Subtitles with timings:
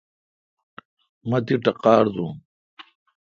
[1.29, 2.31] مہ تی ٹقار دوں۔